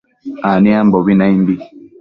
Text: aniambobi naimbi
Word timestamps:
aniambobi 0.51 1.13
naimbi 1.19 1.55